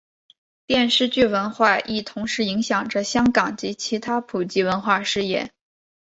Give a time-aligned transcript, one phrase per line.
[0.65, 5.51] 电视剧文化亦同时影响着香港其他普及文化事业。